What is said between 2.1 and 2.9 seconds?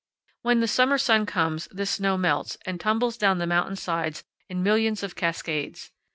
melts and